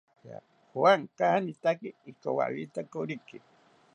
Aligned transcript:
Juan 0.71 1.01
kanitaki 1.17 1.89
ikowawita 2.11 2.81
koriki 2.91 3.37